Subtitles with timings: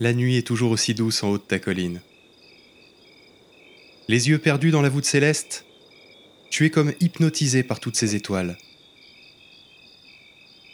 [0.00, 2.00] La nuit est toujours aussi douce en haut de ta colline.
[4.06, 5.64] Les yeux perdus dans la voûte céleste,
[6.50, 8.56] tu es comme hypnotisé par toutes ces étoiles.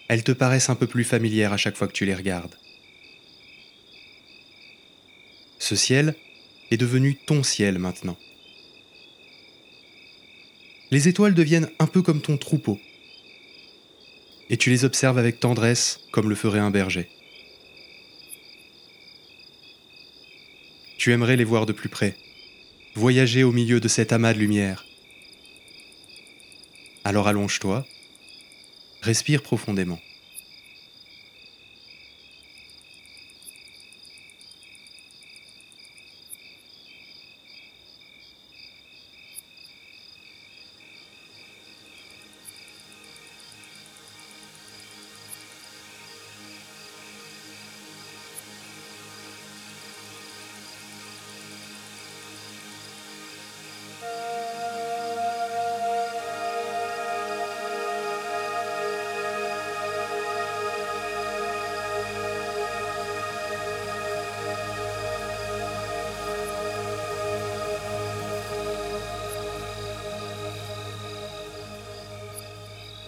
[0.09, 2.55] Elles te paraissent un peu plus familières à chaque fois que tu les regardes.
[5.59, 6.15] Ce ciel
[6.71, 8.19] est devenu ton ciel maintenant.
[10.91, 12.79] Les étoiles deviennent un peu comme ton troupeau.
[14.51, 17.09] Et tu les observes avec tendresse comme le ferait un berger.
[21.05, 22.17] Tu aimerais les voir de plus près,
[22.95, 24.87] voyager au milieu de cet amas de lumière.
[27.05, 27.85] Alors allonge-toi,
[29.03, 30.01] respire profondément.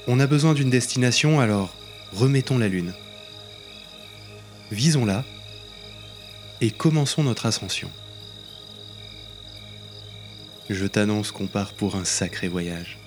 [0.08, 1.74] On a besoin d'une destination, alors
[2.12, 2.92] remettons la Lune.
[4.70, 5.24] Visons-la
[6.60, 7.90] et commençons notre ascension.
[10.70, 12.98] Je t'annonce qu'on part pour un sacré voyage.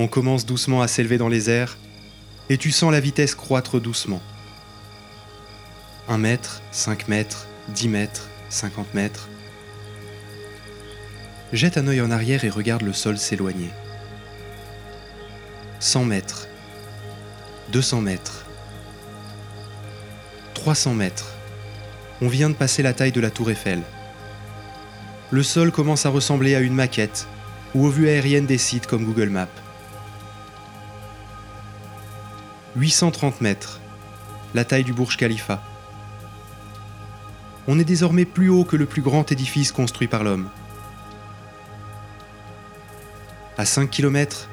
[0.00, 1.78] On commence doucement à s'élever dans les airs
[2.48, 4.22] et tu sens la vitesse croître doucement.
[6.08, 9.28] 1 mètre, 5 mètres, 10 mètres, 50 mètres.
[11.52, 13.70] Jette un œil en arrière et regarde le sol s'éloigner.
[15.82, 16.46] 100 mètres,
[17.72, 18.44] 200 mètres,
[20.54, 21.34] 300 mètres.
[22.20, 23.82] On vient de passer la taille de la tour Eiffel.
[25.32, 27.26] Le sol commence à ressembler à une maquette
[27.74, 29.48] ou aux vues aériennes des sites comme Google Maps.
[32.76, 33.80] 830 mètres,
[34.54, 35.64] la taille du Burj Khalifa.
[37.66, 40.48] On est désormais plus haut que le plus grand édifice construit par l'homme.
[43.58, 44.48] À 5 km,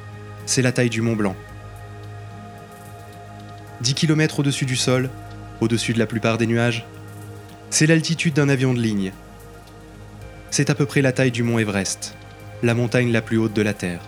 [0.49, 1.35] c'est la taille du Mont Blanc.
[3.81, 5.11] 10 km au-dessus du sol,
[5.61, 6.87] au-dessus de la plupart des nuages,
[7.69, 9.13] c'est l'altitude d'un avion de ligne.
[10.49, 12.15] C'est à peu près la taille du mont Everest,
[12.63, 14.01] la montagne la plus haute de la Terre.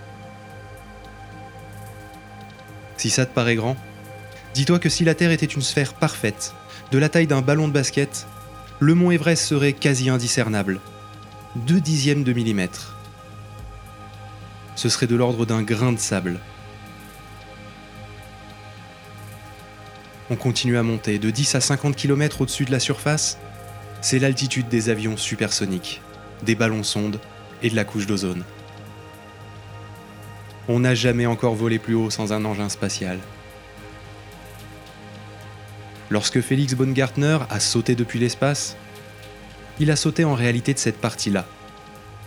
[2.97, 3.77] Si ça te paraît grand,
[4.55, 6.55] dis-toi que si la Terre était une sphère parfaite,
[6.91, 8.25] de la taille d'un ballon de basket,
[8.79, 10.79] le mont Everest serait quasi indiscernable,
[11.55, 12.90] deux dixièmes de millimètre
[14.75, 16.39] ce serait de l'ordre d'un grain de sable.
[20.29, 23.37] On continue à monter de 10 à 50 km au-dessus de la surface.
[24.01, 26.01] C'est l'altitude des avions supersoniques,
[26.43, 27.19] des ballons sondes
[27.61, 28.43] et de la couche d'ozone.
[30.69, 33.19] On n'a jamais encore volé plus haut sans un engin spatial.
[36.09, 38.77] Lorsque Félix Baumgartner a sauté depuis l'espace,
[39.79, 41.45] il a sauté en réalité de cette partie-là,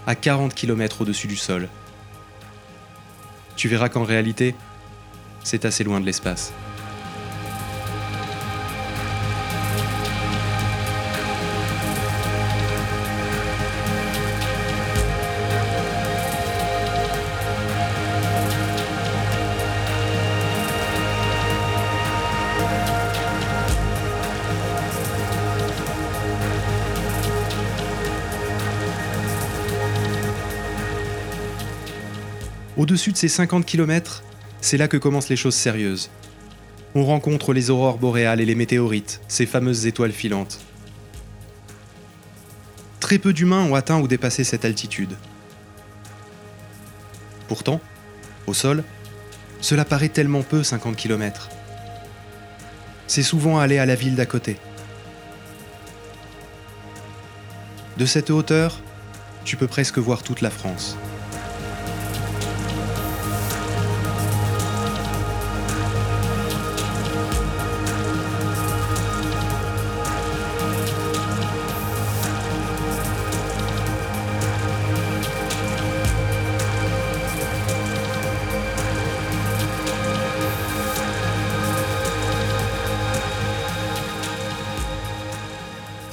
[0.06, 1.68] à 40 km au-dessus du sol
[3.56, 4.54] tu verras qu'en réalité,
[5.42, 6.52] c'est assez loin de l'espace.
[32.84, 34.22] Au-dessus de ces 50 km,
[34.60, 36.10] c'est là que commencent les choses sérieuses.
[36.94, 40.60] On rencontre les aurores boréales et les météorites, ces fameuses étoiles filantes.
[43.00, 45.16] Très peu d'humains ont atteint ou dépassé cette altitude.
[47.48, 47.80] Pourtant,
[48.46, 48.84] au sol,
[49.62, 51.48] cela paraît tellement peu 50 km.
[53.06, 54.58] C'est souvent aller à la ville d'à côté.
[57.96, 58.78] De cette hauteur,
[59.46, 60.98] tu peux presque voir toute la France.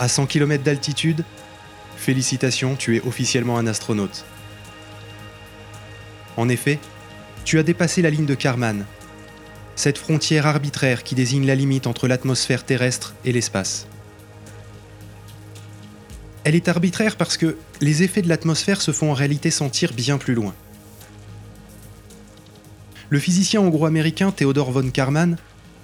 [0.01, 1.23] À 100 km d'altitude,
[1.95, 4.25] félicitations, tu es officiellement un astronaute.
[6.37, 6.79] En effet,
[7.45, 8.85] tu as dépassé la ligne de Karman.
[9.75, 13.87] cette frontière arbitraire qui désigne la limite entre l'atmosphère terrestre et l'espace.
[16.45, 20.17] Elle est arbitraire parce que les effets de l'atmosphère se font en réalité sentir bien
[20.17, 20.55] plus loin.
[23.09, 25.37] Le physicien hongro-américain Theodor von Karman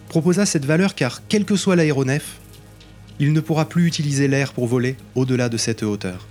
[0.10, 2.40] proposa cette valeur car, quel que soit l'aéronef,
[3.20, 6.28] il ne pourra plus utiliser l'air pour voler au-delà de cette hauteur.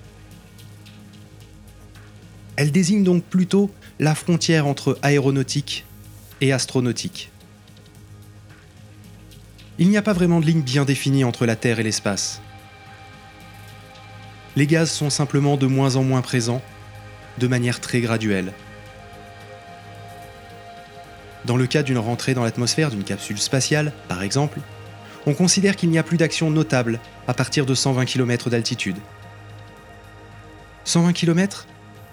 [2.56, 5.84] Elle désigne donc plutôt la frontière entre aéronautique
[6.40, 7.30] et astronautique.
[9.78, 12.40] Il n'y a pas vraiment de ligne bien définie entre la Terre et l'espace.
[14.54, 16.62] Les gaz sont simplement de moins en moins présents,
[17.38, 18.54] de manière très graduelle.
[21.44, 24.60] Dans le cas d'une rentrée dans l'atmosphère d'une capsule spatiale, par exemple,
[25.26, 28.96] on considère qu'il n'y a plus d'action notable à partir de 120 km d'altitude.
[30.84, 31.66] 120 km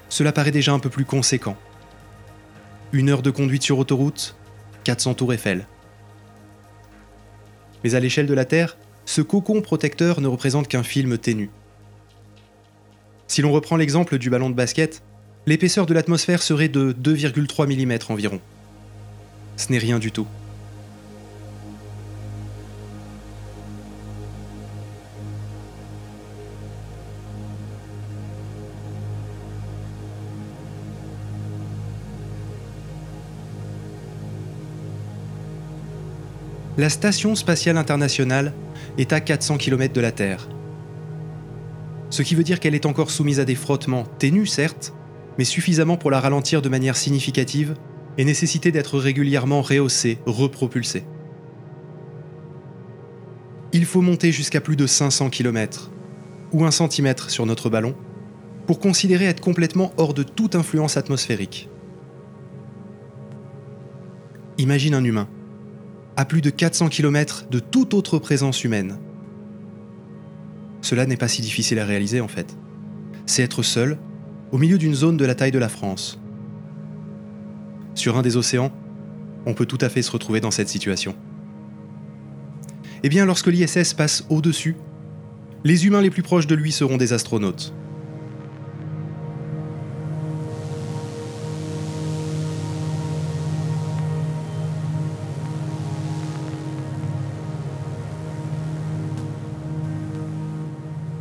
[0.09, 1.55] Cela paraît déjà un peu plus conséquent.
[2.91, 4.35] Une heure de conduite sur autoroute,
[4.83, 5.67] 400 tours Eiffel.
[7.83, 11.51] Mais à l'échelle de la Terre, ce cocon protecteur ne représente qu'un film ténu.
[13.27, 15.03] Si l'on reprend l'exemple du ballon de basket,
[15.45, 18.39] l'épaisseur de l'atmosphère serait de 2,3 mm environ.
[19.57, 20.27] Ce n'est rien du tout.
[36.83, 38.51] La Station spatiale internationale
[38.97, 40.49] est à 400 km de la Terre.
[42.09, 44.93] Ce qui veut dire qu'elle est encore soumise à des frottements ténus, certes,
[45.37, 47.75] mais suffisamment pour la ralentir de manière significative
[48.17, 51.05] et nécessiter d'être régulièrement rehaussée, repropulsée.
[53.71, 55.89] Il faut monter jusqu'à plus de 500 km,
[56.51, 57.95] ou 1 cm sur notre ballon,
[58.67, 61.69] pour considérer être complètement hors de toute influence atmosphérique.
[64.57, 65.29] Imagine un humain
[66.15, 68.97] à plus de 400 km de toute autre présence humaine.
[70.81, 72.55] Cela n'est pas si difficile à réaliser en fait.
[73.25, 73.97] C'est être seul,
[74.51, 76.19] au milieu d'une zone de la taille de la France.
[77.95, 78.71] Sur un des océans,
[79.45, 81.15] on peut tout à fait se retrouver dans cette situation.
[83.03, 84.75] Eh bien, lorsque l'ISS passe au-dessus,
[85.63, 87.73] les humains les plus proches de lui seront des astronautes.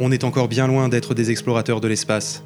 [0.01, 2.45] On est encore bien loin d'être des explorateurs de l'espace.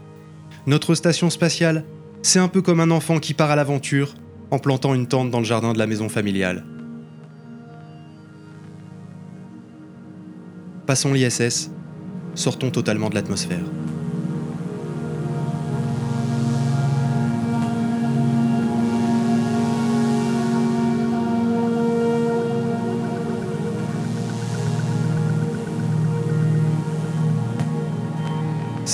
[0.66, 1.84] Notre station spatiale,
[2.22, 4.14] c'est un peu comme un enfant qui part à l'aventure
[4.50, 6.64] en plantant une tente dans le jardin de la maison familiale.
[10.86, 11.70] Passons l'ISS,
[12.34, 13.64] sortons totalement de l'atmosphère.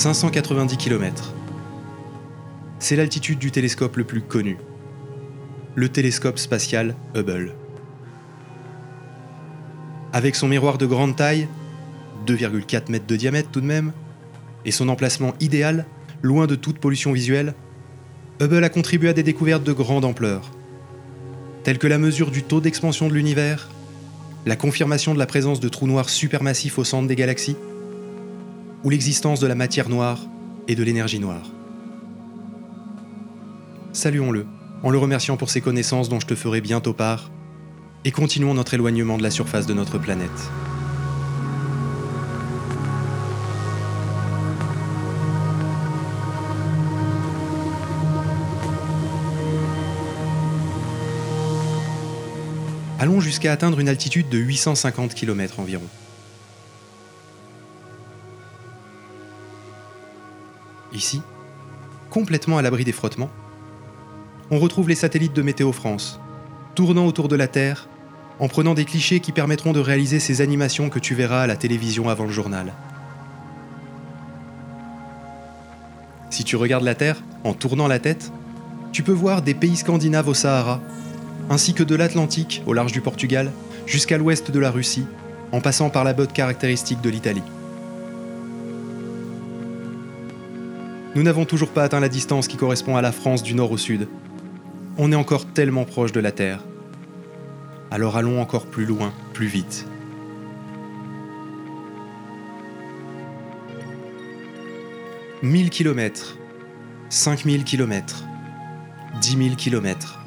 [0.03, 1.33] 590 km.
[2.81, 4.59] C'est l'altitude du télescope le plus connu,
[5.77, 7.55] le télescope spatial Hubble.
[10.13, 11.47] Avec son miroir de grande taille,
[12.27, 13.93] 2,4 mètres de diamètre tout de même,
[14.65, 15.87] et son emplacement idéal,
[16.21, 17.55] loin de toute pollution visuelle,
[18.41, 20.51] Hubble a contribué à des découvertes de grande ampleur,
[21.63, 23.69] telles que la mesure du taux d'expansion de l'univers,
[24.47, 27.57] la confirmation de la présence de trous noirs supermassifs au centre des galaxies,
[28.85, 30.19] ou l'existence de la matière noire
[30.69, 31.43] et de l'énergie noire.
[33.93, 34.47] Saluons-le,
[34.83, 37.31] en le remerciant pour ses connaissances dont je te ferai bientôt part,
[38.05, 40.31] et continuons notre éloignement de la surface de notre planète.
[52.99, 55.83] Allons jusqu'à atteindre une altitude de 850 km environ.
[61.03, 61.21] Ici,
[62.11, 63.29] complètement à l'abri des frottements,
[64.53, 66.21] on retrouve les satellites de Météo France,
[66.77, 67.89] tournant autour de la Terre,
[68.39, 71.57] en prenant des clichés qui permettront de réaliser ces animations que tu verras à la
[71.57, 72.73] télévision avant le journal.
[76.31, 78.31] Si tu regardes la Terre en tournant la tête,
[78.93, 80.81] tu peux voir des pays scandinaves au Sahara,
[81.51, 83.51] ainsi que de l'Atlantique au large du Portugal,
[83.87, 85.07] jusqu'à l'ouest de la Russie,
[85.51, 87.43] en passant par la botte caractéristique de l'Italie.
[91.15, 93.77] nous n'avons toujours pas atteint la distance qui correspond à la France du nord au
[93.77, 94.09] sud.
[94.97, 96.61] On est encore tellement proche de la Terre.
[97.91, 99.87] Alors allons encore plus loin, plus vite.
[105.43, 106.39] «1000 km,
[107.11, 108.25] 5000 km,
[109.21, 110.21] 10 000 km.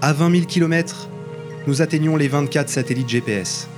[0.00, 1.08] À 20 000 km,
[1.66, 3.68] nous atteignons les 24 satellites GPS.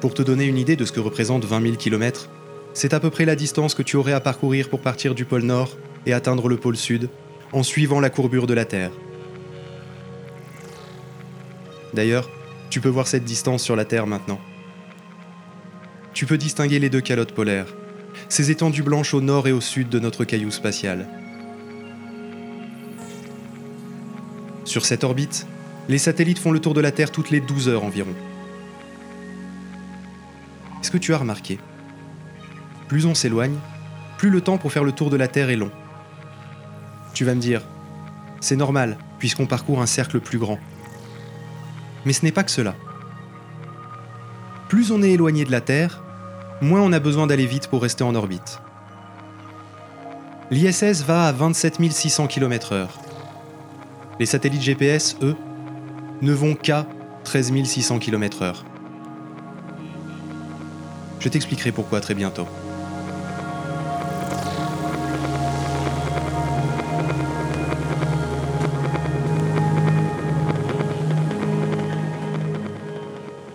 [0.00, 2.28] Pour te donner une idée de ce que représente 20 000 km,
[2.74, 5.42] c'est à peu près la distance que tu aurais à parcourir pour partir du pôle
[5.42, 7.08] Nord et atteindre le pôle Sud
[7.52, 8.92] en suivant la courbure de la Terre.
[11.94, 12.28] D'ailleurs,
[12.68, 14.38] tu peux voir cette distance sur la Terre maintenant.
[16.12, 17.74] Tu peux distinguer les deux calottes polaires,
[18.28, 21.08] ces étendues blanches au nord et au sud de notre caillou spatial.
[24.64, 25.46] Sur cette orbite,
[25.88, 28.14] les satellites font le tour de la Terre toutes les 12 heures environ.
[30.86, 31.58] Est-ce que tu as remarqué?
[32.86, 33.56] Plus on s'éloigne,
[34.18, 35.72] plus le temps pour faire le tour de la Terre est long.
[37.12, 37.62] Tu vas me dire,
[38.38, 40.60] c'est normal, puisqu'on parcourt un cercle plus grand.
[42.04, 42.76] Mais ce n'est pas que cela.
[44.68, 46.04] Plus on est éloigné de la Terre,
[46.60, 48.60] moins on a besoin d'aller vite pour rester en orbite.
[50.52, 52.86] L'ISS va à 27 600 km/h.
[54.20, 55.34] Les satellites GPS, eux,
[56.22, 56.86] ne vont qu'à
[57.24, 58.62] 13 600 km/h.
[61.26, 62.46] Je t'expliquerai pourquoi très bientôt.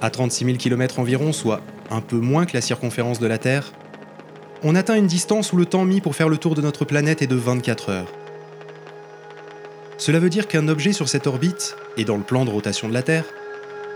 [0.02, 3.72] À 36 000 km environ, soit un peu moins que la circonférence de la Terre,
[4.64, 7.22] on atteint une distance où le temps mis pour faire le tour de notre planète
[7.22, 8.12] est de 24 heures.
[9.98, 12.94] Cela veut dire qu'un objet sur cette orbite, et dans le plan de rotation de
[12.94, 13.24] la Terre,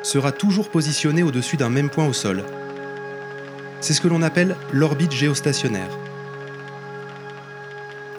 [0.02, 2.46] sera toujours positionné au-dessus d'un même point au sol.
[3.82, 5.90] C'est ce que l'on appelle l'orbite géostationnaire.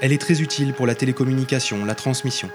[0.00, 2.50] Elle est très utile pour la télécommunication, la transmission.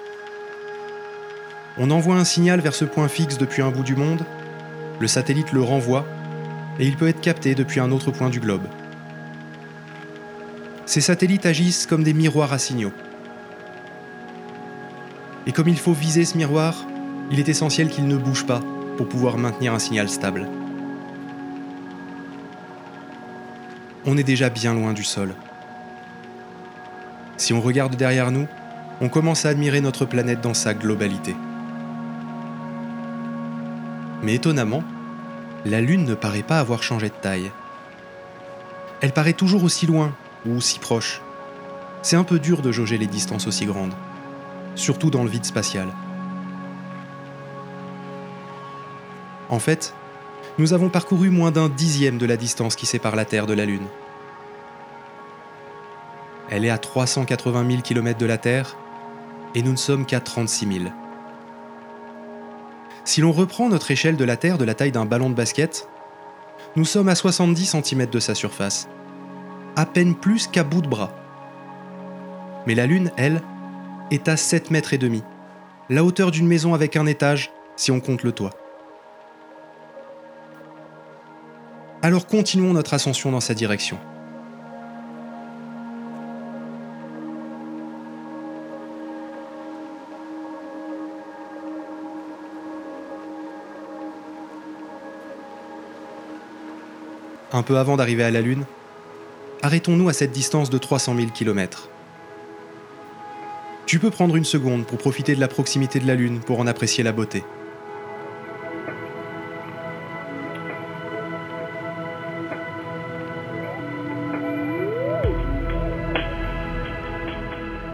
[1.77, 4.23] On envoie un signal vers ce point fixe depuis un bout du monde
[5.01, 6.05] le satellite le renvoie
[6.79, 8.67] et il peut être capté depuis un autre point du globe.
[10.85, 12.93] Ces satellites agissent comme des miroirs à signaux.
[15.47, 16.85] Et comme il faut viser ce miroir,
[17.31, 18.59] il est essentiel qu'il ne bouge pas
[18.97, 20.47] pour pouvoir maintenir un signal stable.
[24.05, 25.35] On est déjà bien loin du sol.
[27.37, 28.47] Si on regarde derrière nous,
[28.99, 31.35] on commence à admirer notre planète dans sa globalité.
[34.23, 34.83] Mais étonnamment,
[35.65, 37.51] la Lune ne paraît pas avoir changé de taille.
[39.01, 40.13] Elle paraît toujours aussi loin
[40.45, 41.21] ou aussi proche.
[42.01, 43.93] C'est un peu dur de jauger les distances aussi grandes,
[44.75, 45.87] surtout dans le vide spatial.
[49.49, 49.93] En fait,
[50.61, 53.65] nous avons parcouru moins d'un dixième de la distance qui sépare la Terre de la
[53.65, 53.87] Lune.
[56.51, 58.77] Elle est à 380 000 km de la Terre
[59.55, 60.91] et nous ne sommes qu'à 36 000.
[63.05, 65.89] Si l'on reprend notre échelle de la Terre de la taille d'un ballon de basket,
[66.75, 68.87] nous sommes à 70 cm de sa surface,
[69.75, 71.11] à peine plus qu'à bout de bras.
[72.67, 73.41] Mais la Lune, elle,
[74.11, 75.23] est à 7 mètres et demi,
[75.89, 78.60] la hauteur d'une maison avec un étage si on compte le toit.
[82.03, 83.97] Alors continuons notre ascension dans sa direction.
[97.53, 98.65] un peu avant d'arriver à la Lune,
[99.61, 101.89] arrêtons-nous à cette distance de 300 000 km.
[103.85, 106.65] Tu peux prendre une seconde pour profiter de la proximité de la Lune pour en
[106.65, 107.43] apprécier la beauté.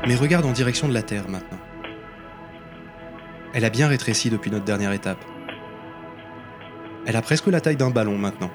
[0.08, 1.60] Mais regarde en direction de la Terre maintenant.
[3.54, 5.24] Elle a bien rétréci depuis notre dernière étape.
[7.06, 8.52] Elle a presque la taille d'un ballon maintenant.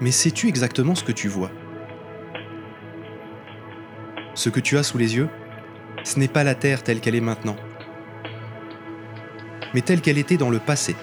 [0.00, 1.50] Mais sais-tu exactement ce que tu vois?
[4.34, 5.28] Ce que tu as sous les yeux,
[6.04, 7.56] ce n'est pas la Terre telle qu'elle est maintenant,
[9.74, 10.94] mais telle qu'elle était dans le passé.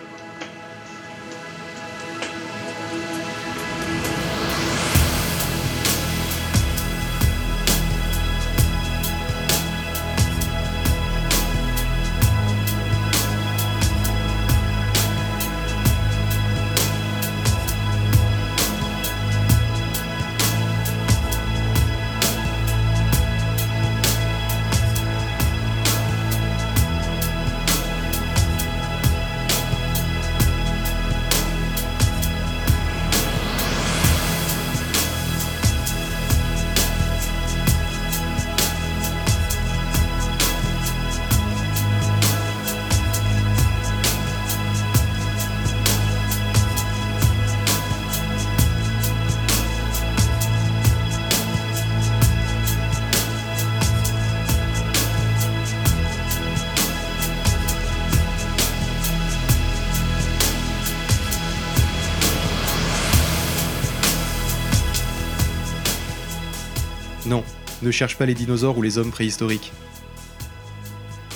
[67.25, 67.43] Non,
[67.81, 69.71] ne cherche pas les dinosaures ou les hommes préhistoriques.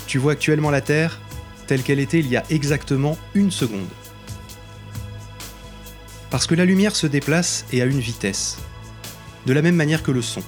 [0.06, 1.20] Tu vois actuellement la Terre
[1.68, 3.88] telle qu'elle était il y a exactement une seconde.
[6.30, 8.58] Parce que la lumière se déplace et à une vitesse,
[9.46, 10.44] de la même manière que le son.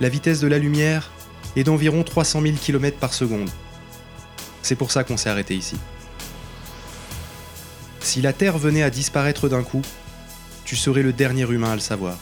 [0.00, 1.10] La vitesse de la lumière
[1.56, 3.48] est d'environ 300 000 km par seconde.
[4.62, 5.76] C'est pour ça qu'on s'est arrêté ici.
[8.00, 9.82] Si la Terre venait à disparaître d'un coup,
[10.64, 12.16] tu serais le dernier humain à le savoir.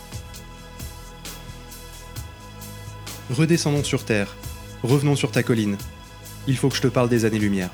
[3.31, 4.35] Redescendons sur Terre,
[4.83, 5.77] revenons sur ta colline.
[6.47, 7.71] Il faut que je te parle des années-lumière.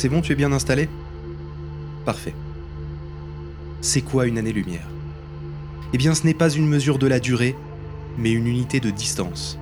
[0.00, 0.88] C'est bon, tu es bien installé?
[2.06, 2.32] Parfait.
[3.82, 4.88] C'est quoi une année-lumière?
[5.92, 7.54] Eh bien, ce n'est pas une mesure de la durée,
[8.16, 9.58] mais une unité de distance.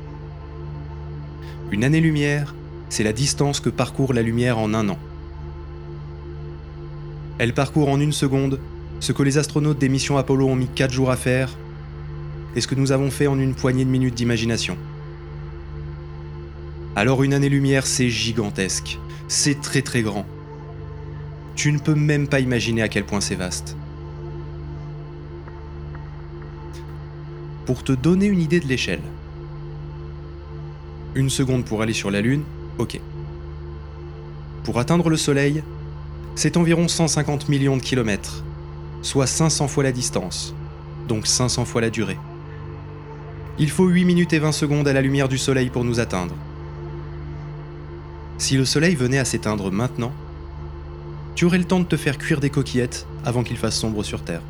[1.73, 2.55] Une année-lumière,
[2.89, 4.99] c'est la distance que parcourt la lumière en un an.
[7.39, 8.61] Elle parcourt en une seconde
[9.01, 11.51] ce que les astronautes des missions Apollo ont mis 4 jours à faire
[12.55, 14.77] et ce que nous avons fait en une poignée de minutes d'imagination.
[16.99, 18.99] Alors une année-lumière, c'est gigantesque.
[19.29, 20.27] C'est très très grand.
[21.55, 23.77] Tu ne peux même pas imaginer à quel point c'est vaste.
[27.67, 29.03] Pour te donner une idée de l'échelle.
[31.15, 32.43] Une seconde pour aller sur la Lune,
[32.79, 32.99] ok.
[34.65, 35.63] Pour atteindre le Soleil,
[36.35, 38.43] c'est environ 150 millions de kilomètres,
[39.03, 40.53] soit 500 fois la distance,
[41.07, 42.19] donc 500 fois la durée.
[43.61, 46.35] Il faut 8 minutes et 20 secondes à la lumière du Soleil pour nous atteindre.
[48.39, 50.13] Si le soleil venait à s'éteindre maintenant,
[51.35, 54.23] tu aurais le temps de te faire cuire des coquillettes avant qu'il fasse sombre sur
[54.23, 54.43] Terre.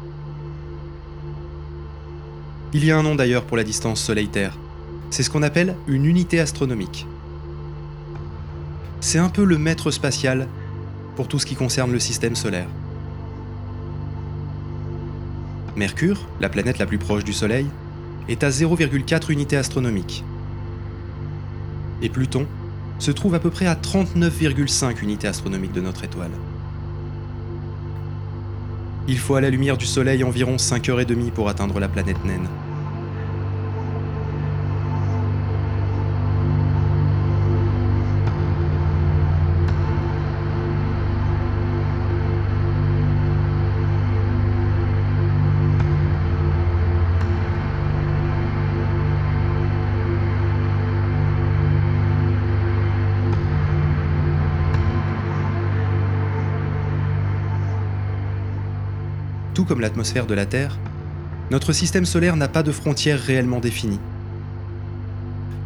[2.75, 4.59] Il y a un nom d'ailleurs pour la distance Soleil-Terre.
[5.11, 7.07] C'est ce qu'on appelle une unité astronomique.
[9.01, 10.49] C'est un peu le maître spatial
[11.17, 12.69] pour tout ce qui concerne le système solaire.
[15.77, 17.67] Mercure, la planète la plus proche du Soleil,
[18.29, 20.25] est à 0,4 unités astronomiques.
[22.03, 22.47] Et Pluton,
[22.99, 26.31] se trouve à peu près à 39,5 unités astronomiques de notre étoile.
[29.07, 32.49] Il faut à la lumière du Soleil environ 5h30 pour atteindre la planète naine.
[59.65, 60.79] Comme l'atmosphère de la Terre,
[61.51, 64.01] notre système solaire n'a pas de frontières réellement définies.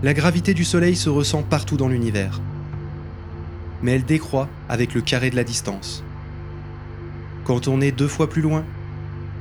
[0.02, 2.40] La gravité du Soleil se ressent partout dans l'univers,
[3.82, 6.04] mais elle décroît avec le carré de la distance.
[7.44, 8.64] Quand on est deux fois plus loin,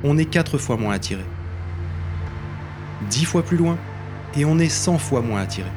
[0.04, 1.24] on est quatre fois moins attiré.
[3.10, 3.78] Dix fois plus loin,
[4.36, 5.70] et on est cent fois moins attiré.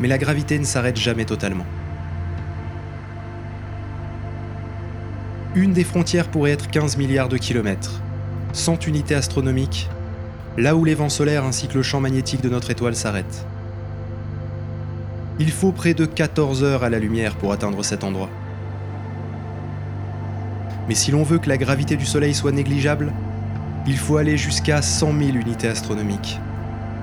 [0.00, 1.66] Mais la gravité ne s'arrête jamais totalement.
[5.56, 8.00] Une des frontières pourrait être 15 milliards de kilomètres,
[8.52, 9.88] 100 unités astronomiques,
[10.56, 13.44] là où les vents solaires ainsi que le champ magnétique de notre étoile s'arrêtent.
[15.40, 18.30] Il faut près de 14 heures à la lumière pour atteindre cet endroit.
[20.86, 23.12] Mais si l'on veut que la gravité du Soleil soit négligeable,
[23.88, 26.38] il faut aller jusqu'à 100 000 unités astronomiques,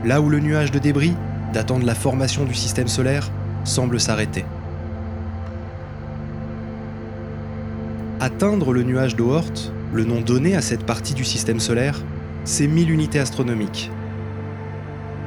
[0.05, 1.15] là où le nuage de débris,
[1.51, 3.29] datant de la formation du système solaire,
[3.65, 4.45] semble s'arrêter.
[8.19, 12.01] Atteindre le nuage d'Oort, le nom donné à cette partie du système solaire,
[12.45, 13.91] c'est 1000 unités astronomiques.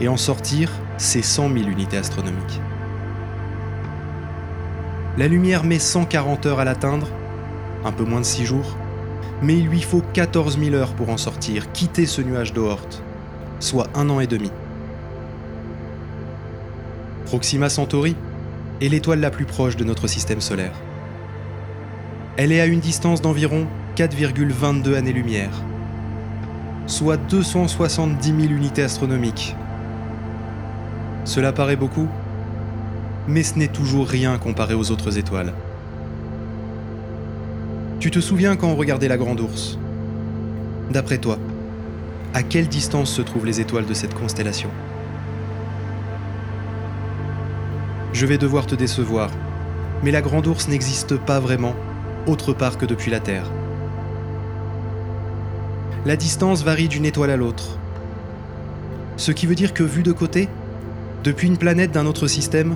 [0.00, 2.60] Et en sortir, c'est 100 000 unités astronomiques.
[5.16, 7.06] La lumière met 140 heures à l'atteindre,
[7.84, 8.76] un peu moins de 6 jours,
[9.40, 12.88] mais il lui faut 14 000 heures pour en sortir, quitter ce nuage d'Oort,
[13.60, 14.50] soit un an et demi.
[17.26, 18.16] Proxima Centauri
[18.80, 20.72] est l'étoile la plus proche de notre système solaire.
[22.36, 23.66] Elle est à une distance d'environ
[23.96, 25.50] 4,22 années-lumière,
[26.86, 29.56] soit 270 000 unités astronomiques.
[31.24, 32.08] Cela paraît beaucoup,
[33.28, 35.52] mais ce n'est toujours rien comparé aux autres étoiles.
[37.98, 39.78] Tu te souviens quand on regardait la Grande Ourse?
[40.90, 41.38] D'après toi,
[42.32, 44.70] à quelle distance se trouvent les étoiles de cette constellation?
[48.12, 49.30] Je vais devoir te décevoir,
[50.02, 51.74] mais la Grande Ourse n'existe pas vraiment
[52.26, 53.50] autre part que depuis la Terre.
[56.06, 57.78] La distance varie d'une étoile à l'autre.
[59.16, 60.48] Ce qui veut dire que vu de côté,
[61.24, 62.74] depuis une planète d'un autre système,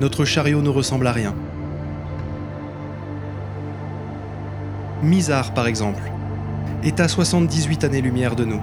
[0.00, 1.34] notre chariot ne ressemble à rien.
[5.02, 6.02] Mizar, par exemple,
[6.84, 8.62] est à 78 années-lumière de nous.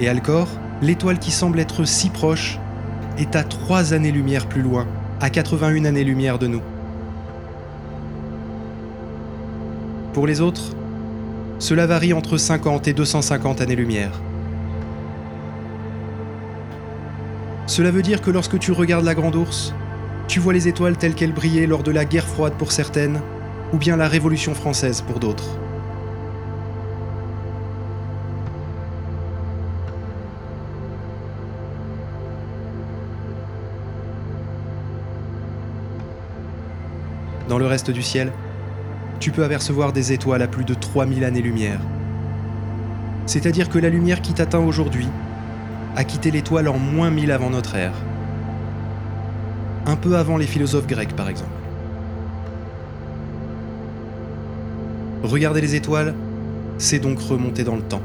[0.00, 0.48] Et Alcor,
[0.82, 2.58] l'étoile qui semble être si proche,
[3.18, 4.86] est à 3 années-lumière plus loin,
[5.20, 6.62] à 81 années-lumière de nous.
[10.14, 10.62] Pour les autres,
[11.58, 14.12] cela varie entre 50 et 250 années-lumière.
[17.66, 19.74] Cela veut dire que lorsque tu regardes la Grande Ourse,
[20.28, 23.20] tu vois les étoiles telles qu'elles brillaient lors de la guerre froide pour certaines,
[23.72, 25.58] ou bien la Révolution française pour d'autres.
[37.48, 38.32] Dans le reste du ciel,
[39.24, 41.80] tu peux apercevoir des étoiles à plus de 3000 années-lumière.
[43.24, 45.08] C'est-à-dire que la lumière qui t'atteint aujourd'hui
[45.96, 47.94] a quitté l'étoile en moins 1000 avant notre ère.
[49.86, 51.54] Un peu avant les philosophes grecs, par exemple.
[55.22, 56.14] Regarder les étoiles,
[56.76, 58.02] c'est donc remonter dans le temps.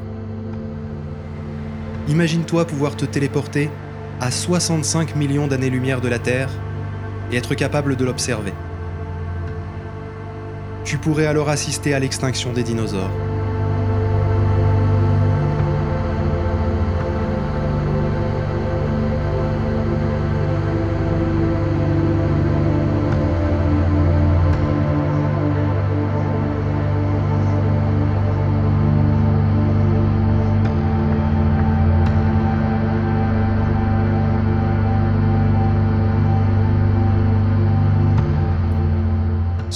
[2.08, 3.70] Imagine-toi pouvoir te téléporter
[4.22, 6.50] à 65 millions d'années-lumière de la Terre
[7.30, 8.54] et être capable de l'observer.
[10.90, 13.12] Tu pourrais alors assister à l'extinction des dinosaures.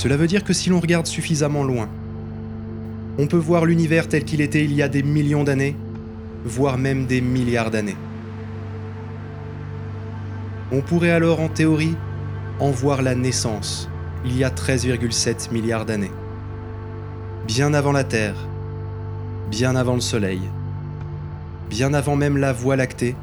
[0.03, 1.87] Cela veut dire que si l'on regarde suffisamment loin,
[3.17, 5.77] on peut voir l'univers tel qu'il était il y a des millions d'années,
[6.43, 7.95] voire même des milliards d'années.
[10.73, 11.95] On pourrait alors en théorie
[12.59, 13.89] en voir la naissance
[14.25, 16.11] il y a 13,7 milliards d'années.
[17.47, 18.35] Bien avant la Terre,
[19.49, 20.41] bien avant le Soleil,
[21.69, 23.15] bien avant même la Voie lactée,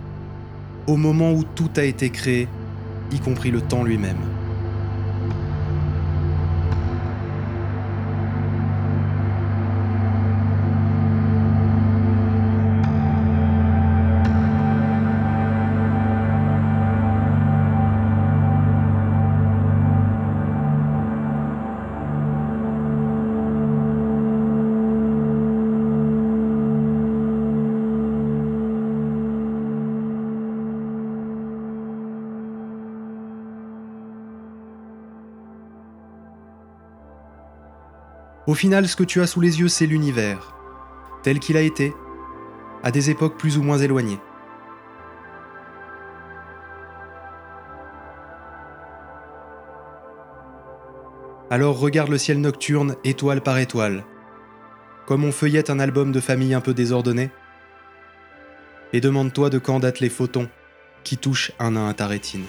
[0.87, 2.49] au moment où tout a été créé,
[3.13, 4.40] y compris le temps lui-même.
[38.47, 40.55] Au final, ce que tu as sous les yeux, c'est l'univers,
[41.23, 41.95] tel qu'il a été,
[42.83, 44.19] à des époques plus ou moins éloignées.
[51.51, 54.05] Alors regarde le ciel nocturne étoile par étoile,
[55.07, 57.31] comme on feuillette un album de famille un peu désordonné,
[58.93, 60.49] et demande-toi de quand datent les photons
[61.03, 62.45] qui touchent un à ta rétine.